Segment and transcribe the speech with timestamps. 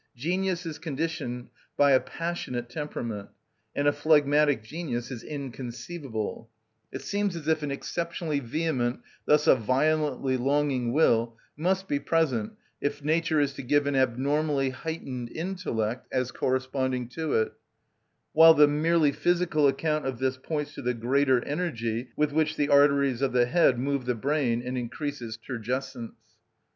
[0.15, 3.29] Genius is conditioned by a passionate temperament,
[3.75, 6.49] and a phlegmatic genius is inconceivable:
[6.91, 12.53] it seems as if an exceptionally vehement, thus a violently longing, will must be present
[12.81, 17.53] if nature is to give an abnormally heightened intellect, as corresponding to it;
[18.33, 22.69] while the merely physical account of this points to the greater energy with which the
[22.69, 26.15] arteries of the head move the brain and increase its turgescence.